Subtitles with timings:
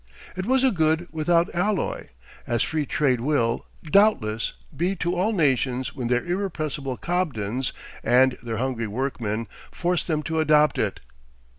[0.35, 2.07] It was a good without alloy,
[2.47, 7.71] as free trade will, doubtless, be to all nations when their irrepressible Cobdens
[8.03, 11.01] and their hungry workmen force them to adopt it.